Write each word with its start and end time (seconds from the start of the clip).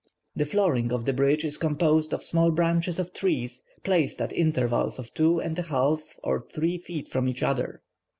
The 0.35 0.45
flooring 0.45 0.91
of 0.91 1.05
the 1.05 1.13
bridge 1.13 1.45
is 1.45 1.57
composed 1.59 2.11
of 2.11 2.23
small 2.23 2.49
branches 2.49 2.97
of 2.97 3.13
trees, 3.13 3.61
placed 3.83 4.19
at 4.19 4.33
intervals 4.33 4.97
of 4.97 5.13
two 5.13 5.39
and 5.39 5.59
a 5.59 5.61
half, 5.61 6.01
or 6.23 6.41
three 6.51 6.79
feet 6.79 7.07
from 7.07 7.27
each 7.27 7.43
other. 7.43 7.83